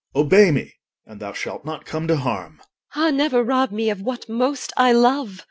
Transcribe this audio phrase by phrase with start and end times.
[0.15, 0.73] Obey me
[1.05, 2.59] and thou shalt not come to harm.
[2.59, 2.65] EL.
[3.03, 5.37] Ah, never rob me of what most I love!